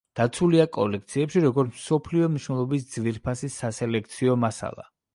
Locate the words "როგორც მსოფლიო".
1.43-2.31